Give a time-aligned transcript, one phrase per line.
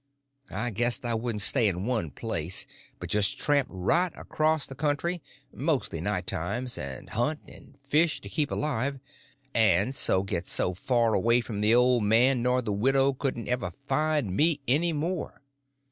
[0.49, 2.65] I guessed I wouldn't stay in one place,
[2.97, 5.21] but just tramp right across the country,
[5.53, 8.99] mostly night times, and hunt and fish to keep alive,
[9.53, 13.73] and so get so far away that the old man nor the widow couldn't ever
[13.85, 15.43] find me any more.